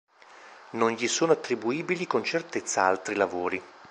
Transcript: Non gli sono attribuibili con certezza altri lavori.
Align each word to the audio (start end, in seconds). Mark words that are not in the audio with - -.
Non 0.71 0.89
gli 0.93 1.07
sono 1.07 1.33
attribuibili 1.33 2.07
con 2.07 2.23
certezza 2.23 2.81
altri 2.85 3.13
lavori. 3.13 3.61